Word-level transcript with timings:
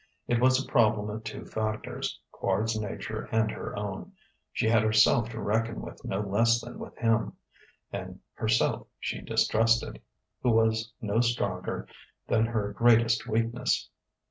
It 0.27 0.39
was 0.41 0.59
a 0.59 0.67
problem 0.67 1.11
of 1.11 1.23
two 1.23 1.45
factors: 1.45 2.19
Quard's 2.33 2.75
nature 2.75 3.29
and 3.31 3.51
her 3.51 3.77
own; 3.77 4.13
she 4.51 4.65
had 4.67 4.81
herself 4.81 5.29
to 5.29 5.39
reckon 5.39 5.79
with 5.79 6.03
no 6.03 6.21
less 6.21 6.59
than 6.59 6.79
with 6.79 6.97
him; 6.97 7.33
and 7.93 8.19
herself 8.33 8.87
she 8.99 9.21
distrusted, 9.21 10.01
who 10.41 10.49
was 10.53 10.91
no 11.01 11.21
stronger 11.21 11.87
than 12.27 12.45
her 12.47 12.73
greatest 12.73 13.27
weakness. 13.27 13.91